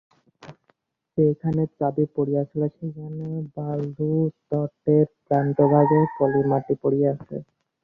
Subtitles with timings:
[1.17, 7.35] যেখানে চাবি পড়িয়াছিল সেখানে বালুতটের প্রান্তভাগে পলিমাটি পড়িয়াছে।